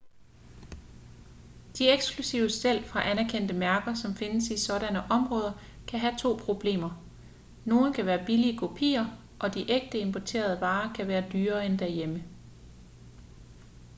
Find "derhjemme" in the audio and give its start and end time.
11.79-12.23